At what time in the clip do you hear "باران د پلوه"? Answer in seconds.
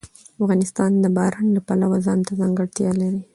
1.17-1.97